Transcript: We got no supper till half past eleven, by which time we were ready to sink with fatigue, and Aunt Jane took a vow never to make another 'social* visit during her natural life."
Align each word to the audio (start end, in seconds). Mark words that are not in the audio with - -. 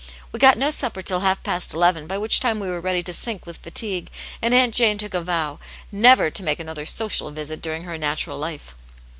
We 0.31 0.39
got 0.39 0.57
no 0.57 0.71
supper 0.71 1.03
till 1.03 1.19
half 1.19 1.43
past 1.43 1.75
eleven, 1.75 2.07
by 2.07 2.17
which 2.17 2.39
time 2.39 2.59
we 2.59 2.67
were 2.67 2.81
ready 2.81 3.03
to 3.03 3.13
sink 3.13 3.45
with 3.45 3.57
fatigue, 3.57 4.09
and 4.41 4.51
Aunt 4.51 4.73
Jane 4.73 4.97
took 4.97 5.13
a 5.13 5.21
vow 5.21 5.59
never 5.91 6.31
to 6.31 6.41
make 6.43 6.59
another 6.59 6.85
'social* 6.85 7.29
visit 7.29 7.61
during 7.61 7.83
her 7.83 7.99
natural 7.99 8.39
life." 8.39 8.73